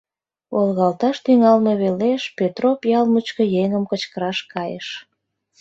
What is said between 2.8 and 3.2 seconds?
ял